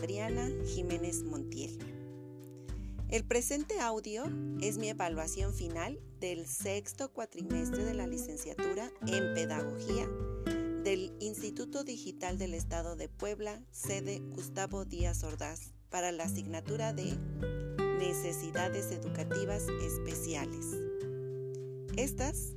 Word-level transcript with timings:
Adriana 0.00 0.50
Jiménez 0.64 1.24
Montiel. 1.24 1.76
El 3.10 3.22
presente 3.22 3.80
audio 3.80 4.24
es 4.62 4.78
mi 4.78 4.88
evaluación 4.88 5.52
final 5.52 6.00
del 6.20 6.46
sexto 6.46 7.12
cuatrimestre 7.12 7.84
de 7.84 7.92
la 7.92 8.06
licenciatura 8.06 8.90
en 9.06 9.34
Pedagogía 9.34 10.08
del 10.82 11.12
Instituto 11.20 11.84
Digital 11.84 12.38
del 12.38 12.54
Estado 12.54 12.96
de 12.96 13.10
Puebla, 13.10 13.62
sede 13.72 14.20
Gustavo 14.20 14.86
Díaz 14.86 15.22
Ordaz, 15.22 15.74
para 15.90 16.12
la 16.12 16.24
asignatura 16.24 16.94
de 16.94 17.18
Necesidades 17.98 18.90
Educativas 18.92 19.66
Especiales. 19.84 20.64
Estas 21.98 22.54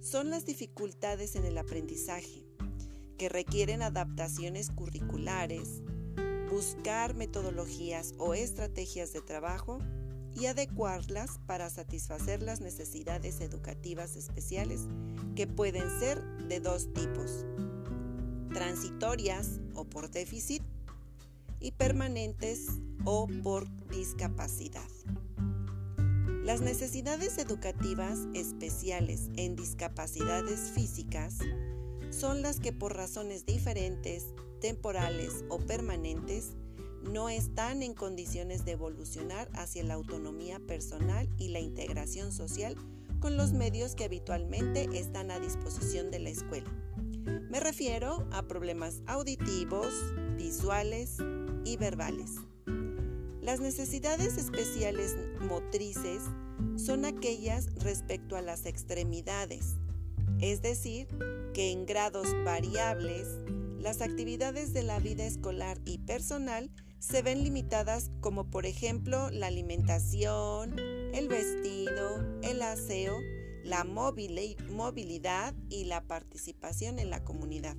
son 0.00 0.30
las 0.30 0.46
dificultades 0.46 1.34
en 1.34 1.44
el 1.44 1.58
aprendizaje 1.58 2.44
que 3.18 3.28
requieren 3.28 3.82
adaptaciones 3.82 4.70
curriculares, 4.70 5.82
buscar 6.50 7.14
metodologías 7.14 8.14
o 8.18 8.34
estrategias 8.34 9.12
de 9.12 9.20
trabajo 9.20 9.78
y 10.34 10.46
adecuarlas 10.46 11.40
para 11.46 11.68
satisfacer 11.70 12.42
las 12.42 12.60
necesidades 12.60 13.40
educativas 13.40 14.16
especiales 14.16 14.86
que 15.34 15.46
pueden 15.46 15.88
ser 15.98 16.22
de 16.48 16.60
dos 16.60 16.92
tipos, 16.92 17.44
transitorias 18.52 19.60
o 19.74 19.84
por 19.84 20.10
déficit 20.10 20.62
y 21.60 21.72
permanentes 21.72 22.66
o 23.04 23.26
por 23.42 23.66
discapacidad. 23.88 24.88
Las 26.44 26.60
necesidades 26.60 27.36
educativas 27.38 28.20
especiales 28.32 29.28
en 29.36 29.54
discapacidades 29.54 30.70
físicas 30.70 31.38
son 32.10 32.42
las 32.42 32.58
que 32.58 32.72
por 32.72 32.96
razones 32.96 33.44
diferentes, 33.44 34.32
temporales 34.60 35.44
o 35.48 35.58
permanentes, 35.58 36.52
no 37.02 37.28
están 37.28 37.82
en 37.82 37.94
condiciones 37.94 38.64
de 38.64 38.72
evolucionar 38.72 39.48
hacia 39.54 39.84
la 39.84 39.94
autonomía 39.94 40.58
personal 40.60 41.28
y 41.38 41.48
la 41.48 41.60
integración 41.60 42.32
social 42.32 42.76
con 43.20 43.36
los 43.36 43.52
medios 43.52 43.94
que 43.94 44.04
habitualmente 44.04 44.88
están 44.98 45.30
a 45.30 45.40
disposición 45.40 46.10
de 46.10 46.20
la 46.20 46.30
escuela. 46.30 46.70
Me 47.50 47.60
refiero 47.60 48.26
a 48.30 48.42
problemas 48.42 49.02
auditivos, 49.06 49.92
visuales 50.36 51.16
y 51.64 51.76
verbales. 51.76 52.32
Las 53.40 53.60
necesidades 53.60 54.36
especiales 54.36 55.16
motrices 55.40 56.22
son 56.76 57.04
aquellas 57.04 57.72
respecto 57.76 58.36
a 58.36 58.42
las 58.42 58.66
extremidades, 58.66 59.76
es 60.40 60.60
decir, 60.60 61.08
que 61.54 61.72
en 61.72 61.86
grados 61.86 62.28
variables 62.44 63.26
las 63.88 64.02
actividades 64.02 64.74
de 64.74 64.82
la 64.82 64.98
vida 64.98 65.24
escolar 65.24 65.80
y 65.86 65.96
personal 65.96 66.70
se 66.98 67.22
ven 67.22 67.42
limitadas 67.42 68.10
como 68.20 68.50
por 68.50 68.66
ejemplo 68.66 69.30
la 69.30 69.46
alimentación, 69.46 70.78
el 71.14 71.26
vestido, 71.26 72.38
el 72.42 72.60
aseo, 72.60 73.16
la 73.64 73.84
movilidad 73.84 75.54
y 75.70 75.84
la 75.84 76.02
participación 76.02 76.98
en 76.98 77.08
la 77.08 77.24
comunidad 77.24 77.78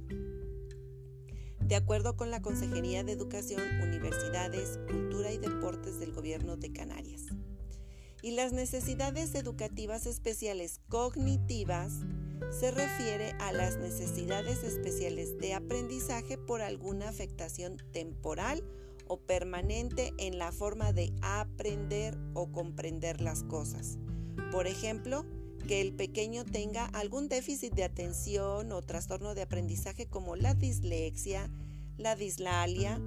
de 1.60 1.76
acuerdo 1.76 2.18
con 2.18 2.32
la 2.32 2.42
Consejería 2.42 3.04
de 3.04 3.12
Educación, 3.12 3.62
Universidades, 3.84 4.80
Cultura 4.90 5.32
y 5.32 5.38
Deportes 5.38 6.00
del 6.00 6.12
Gobierno 6.12 6.58
de 6.58 6.73
Canarias. 6.73 7.26
Y 8.23 8.32
las 8.32 8.52
necesidades 8.52 9.36
educativas 9.36 10.08
especiales 10.08 10.82
cognitivas 10.90 11.94
se 12.52 12.72
refiere 12.72 13.34
a 13.40 13.52
las 13.52 13.78
necesidades 13.78 14.64
especiales 14.64 15.38
de 15.38 15.54
aprendizaje 15.54 16.38
por 16.38 16.61
alguna 16.61 17.10
afectación 17.10 17.77
temporal 17.92 18.64
o 19.08 19.17
permanente 19.17 20.14
en 20.17 20.38
la 20.38 20.52
forma 20.52 20.94
de 20.94 21.11
aprender 21.22 22.17
o 22.33 22.52
comprender 22.52 23.22
las 23.22 23.44
cosas. 23.44 23.98
Por 24.52 24.67
ejemplo, 24.67 25.26
que 25.67 25.82
el 25.82 25.94
pequeño 25.94 26.45
tenga 26.45 26.86
algún 26.86 27.27
déficit 27.27 27.73
de 27.73 27.83
atención 27.83 28.71
o 28.71 28.82
trastorno 28.82 29.36
de 29.36 29.42
aprendizaje 29.42 30.08
como 30.08 30.36
la 30.36 30.54
dislexia, 30.54 31.50
la 31.98 32.16
dislalia 32.16 33.02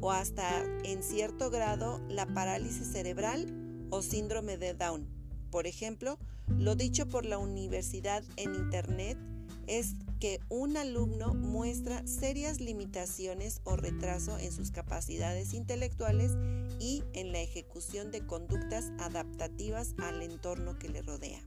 o 0.00 0.12
hasta 0.12 0.64
en 0.84 1.02
cierto 1.02 1.50
grado 1.50 2.00
la 2.08 2.26
parálisis 2.26 2.88
cerebral 2.88 3.86
o 3.90 4.02
síndrome 4.02 4.56
de 4.56 4.74
Down. 4.74 5.17
Por 5.50 5.66
ejemplo, 5.66 6.18
lo 6.46 6.74
dicho 6.74 7.08
por 7.08 7.24
la 7.24 7.38
universidad 7.38 8.22
en 8.36 8.54
Internet 8.54 9.18
es 9.66 9.94
que 10.18 10.40
un 10.48 10.76
alumno 10.76 11.34
muestra 11.34 12.06
serias 12.06 12.60
limitaciones 12.60 13.60
o 13.64 13.76
retraso 13.76 14.38
en 14.38 14.52
sus 14.52 14.70
capacidades 14.70 15.54
intelectuales 15.54 16.32
y 16.80 17.04
en 17.12 17.32
la 17.32 17.40
ejecución 17.40 18.10
de 18.10 18.26
conductas 18.26 18.90
adaptativas 18.98 19.94
al 19.98 20.22
entorno 20.22 20.78
que 20.78 20.88
le 20.88 21.02
rodea. 21.02 21.40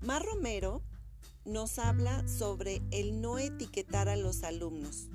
Mar 0.00 0.24
Romero 0.24 0.82
nos 1.44 1.78
habla 1.78 2.26
sobre 2.26 2.80
el 2.90 3.20
no 3.20 3.38
etiquetar 3.38 4.08
a 4.08 4.16
los 4.16 4.42
alumnos 4.42 5.08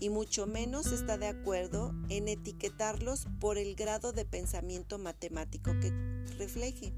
y 0.00 0.10
mucho 0.10 0.46
menos 0.46 0.86
está 0.92 1.18
de 1.18 1.28
acuerdo 1.28 1.94
en 2.08 2.28
etiquetarlos 2.28 3.26
por 3.40 3.58
el 3.58 3.74
grado 3.74 4.12
de 4.12 4.24
pensamiento 4.24 4.98
matemático 4.98 5.72
que 5.80 5.90
refleje. 6.38 6.92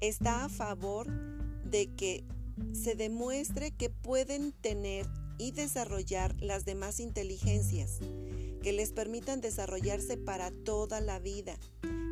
Está 0.00 0.44
a 0.44 0.48
favor 0.48 1.08
de 1.64 1.94
que 1.94 2.24
se 2.72 2.94
demuestre 2.94 3.70
que 3.70 3.90
pueden 3.90 4.52
tener 4.52 5.06
y 5.38 5.52
desarrollar 5.52 6.34
las 6.40 6.64
demás 6.64 7.00
inteligencias, 7.00 7.98
que 8.62 8.72
les 8.72 8.92
permitan 8.92 9.40
desarrollarse 9.40 10.16
para 10.16 10.50
toda 10.50 11.00
la 11.00 11.18
vida, 11.18 11.56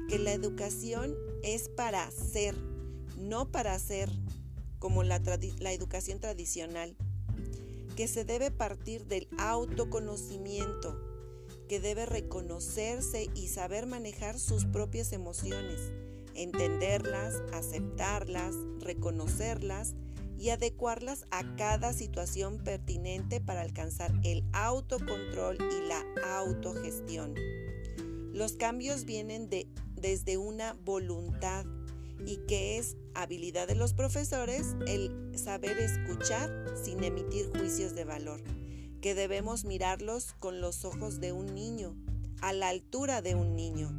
que 0.09 0.19
la 0.19 0.33
educación 0.33 1.15
es 1.43 1.69
para 1.69 2.11
ser 2.11 2.55
no 3.19 3.51
para 3.51 3.79
ser 3.79 4.11
como 4.79 5.03
la, 5.03 5.17
educación 5.17 6.21
tradicional, 6.21 6.97
que 7.99 8.07
se 8.07 8.25
debe 8.25 8.53
partir 8.53 9.07
del 9.07 9.27
autoconocimiento, 9.39 10.97
que 11.69 11.81
debe 11.81 12.07
reconocerse 12.07 13.29
y 13.35 13.49
saber 13.49 13.87
manejar 13.87 14.39
sus 14.39 14.67
propias 14.67 15.13
emociones, 15.13 15.91
entenderlas, 16.37 17.43
aceptarlas, 17.53 18.55
reconocerlas 18.79 19.97
y 20.39 20.51
adecuarlas 20.51 21.25
a 21.33 21.57
cada 21.57 21.93
situación 21.93 22.63
pertinente 22.63 23.41
para 23.41 23.63
alcanzar 23.63 24.13
el 24.23 24.45
autocontrol 24.53 25.57
y 25.57 25.89
la 25.89 26.05
autogestión. 26.39 27.35
Los 28.33 28.53
cambios 28.53 29.07
vienen 29.07 29.51
de, 29.51 29.67
desde 29.97 30.37
una 30.37 30.75
voluntad 30.85 31.67
y 32.27 32.39
que 32.47 32.79
es 32.79 32.97
habilidad 33.15 33.67
de 33.67 33.75
los 33.75 33.95
profesores 33.95 34.77
el 34.87 35.33
saber 35.37 35.79
escuchar 35.79 36.51
sin 36.83 37.03
emitir 37.03 37.51
juicios 37.51 37.95
de 37.95 38.05
valor, 38.05 38.43
que 39.01 39.15
debemos 39.15 39.65
mirarlos 39.65 40.35
con 40.35 40.61
los 40.61 40.85
ojos 40.85 41.21
de 41.21 41.33
un 41.33 41.55
niño, 41.55 41.97
a 42.41 42.53
la 42.53 42.69
altura 42.69 43.23
de 43.23 43.35
un 43.35 43.57
niño, 43.57 43.93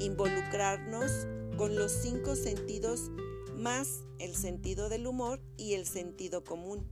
involucrarnos 0.00 1.26
con 1.56 1.74
los 1.74 1.92
cinco 1.92 2.36
sentidos 2.36 3.10
más 3.56 4.04
el 4.18 4.34
sentido 4.34 4.88
del 4.88 5.06
humor 5.06 5.40
y 5.56 5.74
el 5.74 5.86
sentido 5.86 6.44
común. 6.44 6.86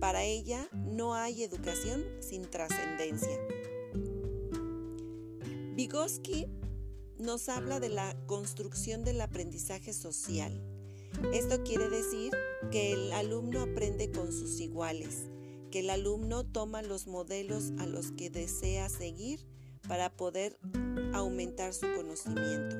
Para 0.00 0.24
ella 0.24 0.68
no 0.72 1.14
hay 1.14 1.42
educación 1.42 2.04
sin 2.20 2.42
trascendencia. 2.42 3.38
Vygotsky 5.74 6.46
nos 7.24 7.48
habla 7.48 7.80
de 7.80 7.88
la 7.88 8.14
construcción 8.26 9.02
del 9.02 9.20
aprendizaje 9.20 9.92
social. 9.92 10.62
Esto 11.32 11.62
quiere 11.64 11.88
decir 11.88 12.32
que 12.70 12.92
el 12.92 13.12
alumno 13.12 13.62
aprende 13.62 14.10
con 14.10 14.30
sus 14.30 14.60
iguales, 14.60 15.30
que 15.70 15.80
el 15.80 15.90
alumno 15.90 16.44
toma 16.44 16.82
los 16.82 17.06
modelos 17.06 17.72
a 17.78 17.86
los 17.86 18.12
que 18.12 18.30
desea 18.30 18.88
seguir 18.88 19.40
para 19.88 20.14
poder 20.14 20.58
aumentar 21.12 21.72
su 21.72 21.86
conocimiento. 21.96 22.76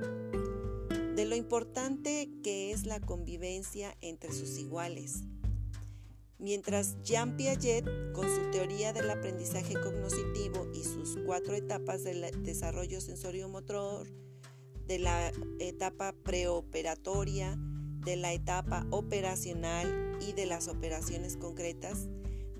De 1.14 1.24
lo 1.24 1.36
importante 1.36 2.28
que 2.42 2.72
es 2.72 2.86
la 2.86 3.00
convivencia 3.00 3.96
entre 4.00 4.32
sus 4.32 4.58
iguales. 4.58 5.22
Mientras 6.38 7.00
Jean 7.02 7.36
Piaget, 7.36 7.84
con 8.12 8.28
su 8.28 8.50
teoría 8.50 8.92
del 8.92 9.08
aprendizaje 9.08 9.74
cognitivo 9.74 10.70
y 10.74 10.82
sus 10.82 11.16
cuatro 11.24 11.54
etapas 11.54 12.04
del 12.04 12.42
desarrollo 12.42 13.00
sensorio-motor, 13.00 14.23
de 14.86 14.98
la 14.98 15.32
etapa 15.58 16.14
preoperatoria, 16.24 17.56
de 18.04 18.16
la 18.16 18.32
etapa 18.32 18.86
operacional 18.90 20.18
y 20.20 20.32
de 20.32 20.46
las 20.46 20.68
operaciones 20.68 21.36
concretas, 21.36 22.08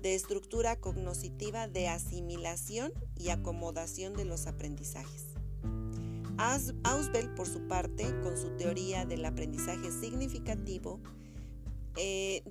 de 0.01 0.15
estructura 0.15 0.75
cognoscitiva 0.75 1.67
de 1.67 1.87
asimilación 1.87 2.91
y 3.15 3.29
acomodación 3.29 4.13
de 4.13 4.25
los 4.25 4.47
aprendizajes. 4.47 5.25
Ausbel, 6.37 7.29
por 7.33 7.47
su 7.47 7.67
parte, 7.67 8.05
con 8.21 8.37
su 8.37 8.49
teoría 8.57 9.05
del 9.05 9.23
aprendizaje 9.25 9.91
significativo, 9.91 10.99
eh, 11.97 12.43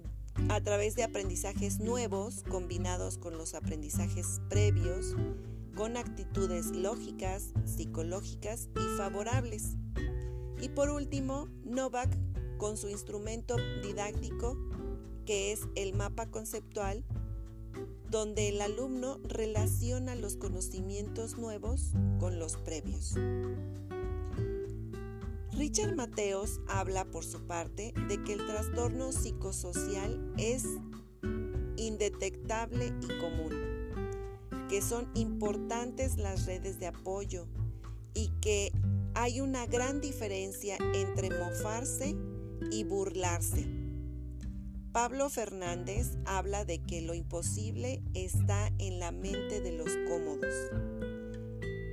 a 0.48 0.60
través 0.62 0.96
de 0.96 1.04
aprendizajes 1.04 1.80
nuevos 1.80 2.42
combinados 2.48 3.18
con 3.18 3.36
los 3.36 3.54
aprendizajes 3.54 4.40
previos, 4.48 5.14
con 5.74 5.96
actitudes 5.96 6.70
lógicas, 6.70 7.52
psicológicas 7.64 8.68
y 8.76 8.96
favorables. 8.96 9.76
Y 10.60 10.68
por 10.68 10.90
último, 10.90 11.48
Novak 11.64 12.16
con 12.58 12.76
su 12.76 12.88
instrumento 12.88 13.56
didáctico 13.82 14.56
que 15.24 15.52
es 15.52 15.60
el 15.74 15.94
mapa 15.94 16.26
conceptual, 16.26 17.04
donde 18.10 18.48
el 18.48 18.60
alumno 18.60 19.18
relaciona 19.24 20.14
los 20.14 20.36
conocimientos 20.36 21.36
nuevos 21.38 21.92
con 22.18 22.38
los 22.38 22.56
previos. 22.58 23.14
Richard 25.52 25.94
Mateos 25.94 26.60
habla 26.68 27.04
por 27.04 27.24
su 27.24 27.46
parte 27.46 27.94
de 28.08 28.22
que 28.22 28.34
el 28.34 28.46
trastorno 28.46 29.12
psicosocial 29.12 30.32
es 30.36 30.64
indetectable 31.76 32.92
y 33.00 33.20
común, 33.20 33.52
que 34.74 34.82
son 34.82 35.08
importantes 35.14 36.16
las 36.16 36.46
redes 36.46 36.80
de 36.80 36.88
apoyo 36.88 37.46
y 38.12 38.32
que 38.40 38.72
hay 39.14 39.40
una 39.40 39.66
gran 39.66 40.00
diferencia 40.00 40.76
entre 40.94 41.30
mofarse 41.30 42.16
y 42.72 42.82
burlarse. 42.82 43.68
Pablo 44.90 45.30
Fernández 45.30 46.18
habla 46.24 46.64
de 46.64 46.82
que 46.82 47.02
lo 47.02 47.14
imposible 47.14 48.02
está 48.14 48.72
en 48.80 48.98
la 48.98 49.12
mente 49.12 49.60
de 49.60 49.70
los 49.70 49.90
cómodos. 50.08 50.52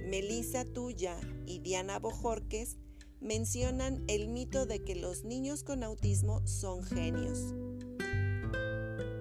Melissa 0.08 0.66
Tuya 0.66 1.20
y 1.46 1.60
Diana 1.60 2.00
Bojorques 2.00 2.78
mencionan 3.20 4.04
el 4.08 4.28
mito 4.28 4.66
de 4.66 4.84
que 4.84 4.96
los 4.96 5.24
niños 5.24 5.64
con 5.64 5.84
autismo 5.84 6.42
son 6.48 6.82
genios. 6.82 7.54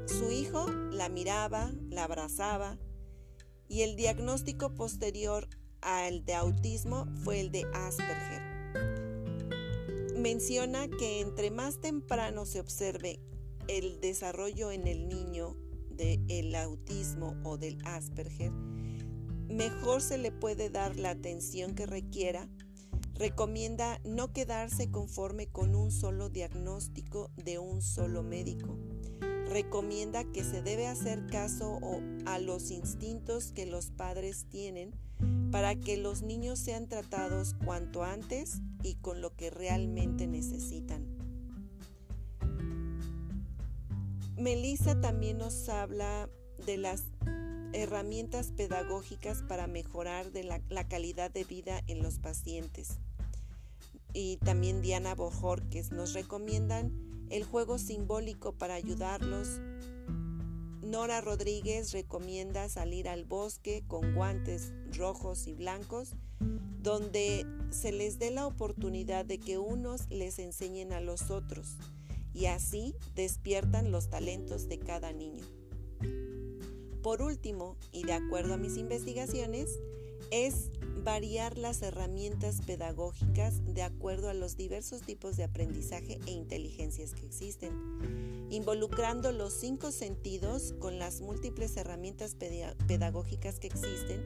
Su 0.07 0.31
hijo 0.31 0.67
la 0.93 1.11
miraba, 1.11 1.71
la 1.91 2.05
abrazaba 2.05 2.79
y 3.71 3.81
el 3.83 3.97
diagnóstico 3.97 4.75
posterior 4.75 5.49
al 5.81 6.27
de 6.27 6.35
autismo 6.35 7.07
fue 7.25 7.41
el 7.41 7.51
de 7.51 7.65
Asperger. 7.73 8.43
Menciona 10.19 10.89
que 10.89 11.21
entre 11.21 11.51
más 11.51 11.81
temprano 11.81 12.45
se 12.45 12.61
observe 12.61 13.21
el 13.69 14.01
desarrollo 14.01 14.71
en 14.73 14.87
el 14.87 15.09
niño 15.09 15.57
del 15.91 16.55
autismo 16.57 17.37
o 17.45 17.57
del 17.57 17.79
Asperger, 17.85 18.51
mejor 19.49 20.03
se 20.03 20.19
le 20.19 20.33
puede 20.33 20.69
dar 20.69 20.97
la 20.97 21.11
atención 21.11 21.75
que 21.75 21.87
requiera 21.87 22.49
recomienda 23.21 24.01
no 24.03 24.33
quedarse 24.33 24.91
conforme 24.91 25.47
con 25.47 25.75
un 25.75 25.91
solo 25.91 26.31
diagnóstico 26.31 27.31
de 27.37 27.59
un 27.59 27.83
solo 27.83 28.23
médico. 28.23 28.79
Recomienda 29.51 30.23
que 30.23 30.45
se 30.45 30.63
debe 30.63 30.87
hacer 30.87 31.27
caso 31.27 31.81
a 32.25 32.39
los 32.39 32.71
instintos 32.71 33.51
que 33.51 33.67
los 33.67 33.91
padres 33.91 34.47
tienen 34.49 34.95
para 35.51 35.75
que 35.75 35.97
los 35.97 36.23
niños 36.23 36.61
sean 36.61 36.87
tratados 36.87 37.57
cuanto 37.65 38.05
antes 38.05 38.61
y 38.85 38.95
con 38.95 39.21
lo 39.21 39.35
que 39.35 39.51
realmente 39.51 40.29
necesitan. 40.29 41.05
Melissa 44.37 45.01
también 45.01 45.39
nos 45.39 45.69
habla 45.69 46.31
de 46.65 46.77
las 46.77 47.03
herramientas 47.73 48.53
pedagógicas 48.53 49.43
para 49.49 49.67
mejorar 49.67 50.27
la, 50.33 50.61
la 50.69 50.87
calidad 50.87 51.29
de 51.29 51.43
vida 51.43 51.83
en 51.89 52.05
los 52.05 52.21
pacientes 52.21 53.01
y 54.13 54.37
también 54.39 54.81
Diana 54.81 55.17
Bojorques 55.17 55.91
nos 55.91 56.15
recomiendan 56.15 57.10
el 57.31 57.45
juego 57.45 57.79
simbólico 57.79 58.53
para 58.53 58.75
ayudarlos. 58.75 59.61
Nora 60.83 61.21
Rodríguez 61.21 61.93
recomienda 61.93 62.69
salir 62.69 63.09
al 63.09 63.25
bosque 63.25 63.85
con 63.87 64.15
guantes 64.15 64.73
rojos 64.93 65.47
y 65.47 65.55
blancos, 65.55 66.15
donde 66.83 67.47
se 67.71 67.93
les 67.93 68.19
dé 68.19 68.31
la 68.31 68.47
oportunidad 68.47 69.25
de 69.25 69.39
que 69.39 69.59
unos 69.59 70.09
les 70.11 70.39
enseñen 70.39 70.93
a 70.93 71.01
los 71.01 71.31
otros 71.31 71.77
y 72.35 72.47
así 72.47 72.95
despiertan 73.15 73.93
los 73.93 74.09
talentos 74.09 74.69
de 74.69 74.79
cada 74.79 75.13
niño. 75.13 75.45
Por 77.03 77.23
último, 77.23 77.77
y 77.93 78.05
de 78.05 78.13
acuerdo 78.13 78.55
a 78.55 78.59
mis 78.59 78.77
investigaciones, 78.77 79.79
es 80.31 80.71
variar 81.05 81.59
las 81.59 81.83
herramientas 81.83 82.61
pedagógicas 82.67 83.65
de 83.65 83.83
acuerdo 83.83 84.29
a 84.29 84.35
los 84.35 84.57
diversos 84.57 85.03
tipos 85.03 85.37
de 85.37 85.45
aprendizaje 85.45 86.19
e 86.27 86.31
inteligencias 86.31 87.15
que 87.15 87.27
existen, 87.27 88.49
involucrando 88.51 89.33
los 89.33 89.53
cinco 89.53 89.91
sentidos 89.91 90.75
con 90.79 90.99
las 90.99 91.21
múltiples 91.21 91.77
herramientas 91.77 92.35
pedagógicas 92.35 93.59
que 93.59 93.69
existen, 93.69 94.23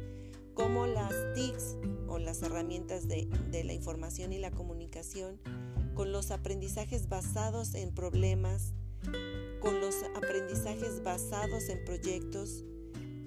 como 0.55 0.87
las 0.87 1.13
TICs 1.35 1.77
o 2.09 2.19
las 2.19 2.43
herramientas 2.43 3.09
de, 3.09 3.27
de 3.51 3.65
la 3.65 3.73
información 3.73 4.33
y 4.33 4.39
la 4.39 4.51
comunicación, 4.51 5.41
con 5.95 6.13
los 6.13 6.31
aprendizajes 6.31 7.09
basados 7.09 7.75
en 7.75 7.95
problemas, 7.95 8.75
con 9.61 9.81
los 9.81 9.95
aprendizajes 10.17 11.03
basados 11.03 11.69
en 11.69 11.85
proyectos, 11.85 12.65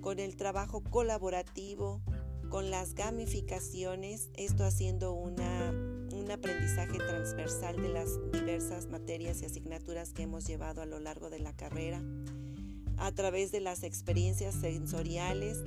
con 0.01 0.19
el 0.19 0.35
trabajo 0.35 0.83
colaborativo, 0.83 2.01
con 2.49 2.69
las 2.71 2.93
gamificaciones, 2.93 4.29
esto 4.35 4.63
haciendo 4.63 5.13
una, 5.13 5.71
un 6.13 6.29
aprendizaje 6.31 6.97
transversal 6.97 7.81
de 7.81 7.89
las 7.89 8.19
diversas 8.31 8.87
materias 8.87 9.41
y 9.41 9.45
asignaturas 9.45 10.13
que 10.13 10.23
hemos 10.23 10.45
llevado 10.45 10.81
a 10.81 10.85
lo 10.85 10.99
largo 10.99 11.29
de 11.29 11.39
la 11.39 11.55
carrera, 11.55 12.01
a 12.97 13.11
través 13.11 13.51
de 13.51 13.59
las 13.59 13.83
experiencias 13.83 14.55
sensoriales 14.55 15.63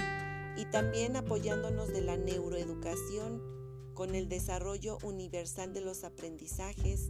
y 0.57 0.65
también 0.67 1.17
apoyándonos 1.17 1.93
de 1.93 2.01
la 2.01 2.17
neuroeducación 2.17 3.43
con 3.95 4.15
el 4.15 4.29
desarrollo 4.29 4.99
universal 5.03 5.73
de 5.73 5.83
los 5.83 6.05
aprendizajes, 6.05 7.09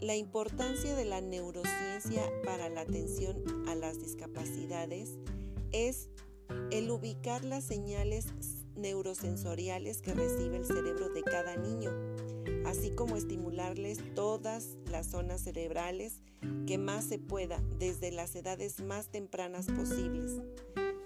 la 0.00 0.14
importancia 0.14 0.94
de 0.94 1.04
la 1.04 1.20
neurociencia 1.20 2.22
para 2.44 2.68
la 2.68 2.82
atención 2.82 3.42
a 3.68 3.74
las 3.74 3.98
discapacidades 3.98 5.18
es 5.72 6.08
el 6.70 6.90
ubicar 6.90 7.44
las 7.44 7.64
señales 7.64 8.26
neurosensoriales 8.76 10.00
que 10.00 10.14
recibe 10.14 10.56
el 10.56 10.64
cerebro 10.64 11.08
de 11.08 11.22
cada 11.22 11.56
niño, 11.56 11.90
así 12.64 12.90
como 12.90 13.16
estimularles 13.16 13.98
todas 14.14 14.76
las 14.90 15.08
zonas 15.08 15.42
cerebrales 15.42 16.20
que 16.66 16.78
más 16.78 17.04
se 17.04 17.18
pueda 17.18 17.62
desde 17.78 18.12
las 18.12 18.34
edades 18.36 18.80
más 18.80 19.08
tempranas 19.08 19.66
posibles. 19.66 20.40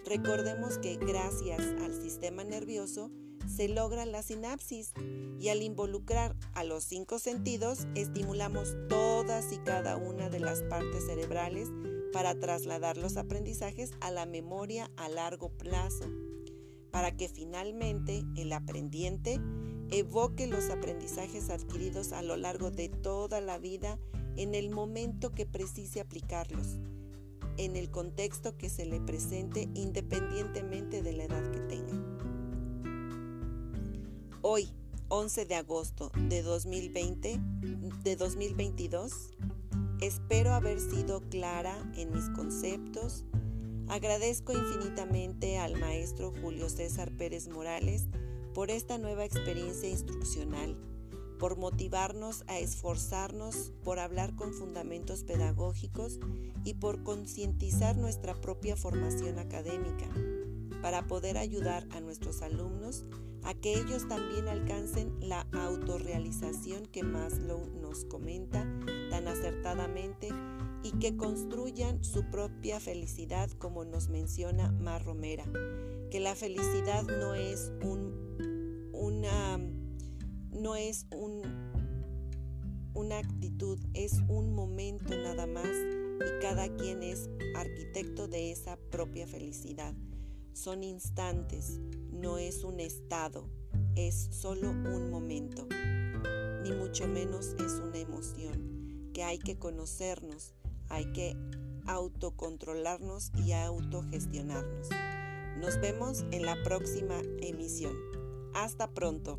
Recordemos 0.05 0.79
que 0.79 0.97
gracias 0.97 1.61
al 1.83 1.95
sistema 1.95 2.45
nervioso 2.45 3.11
se 3.49 3.69
logra 3.69 4.07
la 4.07 4.23
sinapsis 4.23 4.93
y 5.39 5.49
al 5.49 5.63
involucrar 5.63 6.37
a 6.55 6.65
los 6.65 6.85
cinco 6.85 7.19
sentidos 7.19 7.87
estimulamos 7.95 8.77
todas 8.89 9.53
y 9.53 9.59
cada 9.59 9.97
una 9.97 10.29
de 10.29 10.41
las 10.41 10.63
partes 10.63 11.07
cerebrales 11.07 11.69
para 12.13 12.39
trasladar 12.39 12.97
los 12.97 13.17
aprendizajes 13.17 13.93
a 14.01 14.11
la 14.11 14.27
memoria 14.27 14.91
a 14.97 15.09
largo 15.09 15.49
plazo, 15.51 16.05
para 16.91 17.17
que 17.17 17.29
finalmente 17.29 18.23
el 18.37 18.53
aprendiente 18.53 19.41
evoque 19.91 20.47
los 20.47 20.71
aprendizajes 20.71 21.51
adquiridos 21.51 22.13
a 22.13 22.23
lo 22.23 22.37
largo 22.37 22.71
de 22.71 22.89
toda 22.89 23.41
la 23.41 23.59
vida 23.59 23.99
en 24.37 24.55
el 24.55 24.71
momento 24.71 25.35
que 25.35 25.47
precise 25.47 26.01
aplicarlos, 26.01 26.79
en 27.57 27.77
el 27.77 27.91
contexto 27.91 28.57
que 28.57 28.71
se 28.71 28.87
le 28.87 29.01
presente 29.01 29.69
independientemente 29.75 31.03
de 31.03 31.13
la 31.13 31.25
edad 31.25 31.51
que 31.51 31.61
tenga. 31.61 31.93
Hoy, 34.41 34.69
11 35.09 35.45
de 35.45 35.55
agosto 35.55 36.11
de 36.29 36.43
2020, 36.43 37.39
de 38.03 38.17
2022, 38.17 39.31
Espero 40.03 40.53
haber 40.53 40.81
sido 40.81 41.21
clara 41.31 41.77
en 41.95 42.11
mis 42.11 42.29
conceptos. 42.31 43.25
Agradezco 43.87 44.53
infinitamente 44.53 45.59
al 45.59 45.79
maestro 45.79 46.33
Julio 46.43 46.69
César 46.69 47.13
Pérez 47.13 47.47
Morales 47.47 48.09
por 48.53 48.73
esta 48.73 48.99
nueva 48.99 49.25
experiencia 49.25 49.89
instruccional, 49.89 50.77
por 51.39 51.57
motivarnos 51.57 52.43
a 52.49 52.59
esforzarnos 52.59 53.71
por 53.85 54.01
hablar 54.01 54.35
con 54.35 54.53
fundamentos 54.53 55.23
pedagógicos 55.23 56.19
y 56.65 56.75
por 56.75 57.05
concientizar 57.05 57.97
nuestra 57.97 58.35
propia 58.35 58.75
formación 58.75 59.39
académica, 59.39 60.09
para 60.83 61.07
poder 61.07 61.39
ayudar 61.39 61.87
a 61.93 62.01
nuestros 62.01 62.43
alumnos 62.43 63.07
a 63.45 63.55
que 63.55 63.75
ellos 63.75 64.07
también 64.09 64.49
alcancen 64.49 65.17
la 65.21 65.47
autorrealización 65.53 66.87
que 66.87 67.03
Maslow 67.03 67.67
nos 67.81 68.05
comenta 68.05 68.67
tan 69.11 69.27
acertadamente 69.27 70.29
y 70.83 70.93
que 70.99 71.17
construyan 71.17 72.03
su 72.05 72.25
propia 72.31 72.81
felicidad 72.81 73.51
como 73.53 73.85
nos 73.85 74.09
menciona 74.09 74.71
Mar 74.73 75.05
Romera, 75.05 75.45
que 76.11 76.21
la 76.21 76.35
felicidad 76.35 77.05
no 77.05 77.35
es 77.35 77.73
un 77.83 78.91
una 78.93 79.59
no 80.53 80.77
es 80.77 81.07
un 81.11 81.43
una 82.95 83.19
actitud, 83.19 83.79
es 83.95 84.21
un 84.29 84.55
momento 84.55 85.17
nada 85.17 85.47
más 85.47 85.67
y 85.67 86.43
cada 86.43 86.69
quien 86.77 87.03
es 87.03 87.31
arquitecto 87.57 88.29
de 88.29 88.53
esa 88.53 88.77
propia 88.91 89.27
felicidad. 89.27 89.95
Son 90.53 90.85
instantes, 90.85 91.81
no 92.11 92.39
es 92.39 92.65
un 92.65 92.81
estado, 92.81 93.49
es 93.97 94.29
solo 94.31 94.71
un 94.71 95.11
momento, 95.11 95.67
ni 96.63 96.73
mucho 96.73 97.07
menos 97.07 97.55
es 97.65 97.75
una 97.75 97.99
emoción, 97.99 99.11
que 99.13 99.25
hay 99.25 99.39
que 99.39 99.59
conocernos, 99.59 100.55
hay 100.89 101.13
que 101.13 101.37
autocontrolarnos 101.87 103.33
y 103.45 103.53
autogestionarnos. 103.53 104.89
Nos 105.59 105.81
vemos 105.81 106.25
en 106.31 106.47
la 106.47 106.63
próxima 106.63 107.21
emisión. 107.41 107.97
Hasta 108.55 108.91
pronto. 108.91 109.39